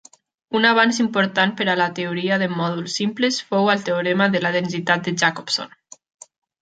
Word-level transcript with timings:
Un 0.59 0.63
avanç 0.67 0.99
important 1.01 1.51
per 1.59 1.67
a 1.73 1.75
la 1.81 1.87
teoria 1.99 2.39
de 2.43 2.47
mòduls 2.61 2.95
simples 3.01 3.37
fou 3.51 3.69
el 3.75 3.85
teorema 3.91 4.29
de 4.37 4.43
la 4.47 4.53
densitat 4.57 5.07
de 5.09 5.15
Jacobson. 5.25 5.77